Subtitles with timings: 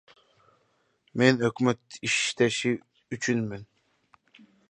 [1.21, 2.73] Мен өкмөт иштеши
[3.17, 3.63] үчүнмүн.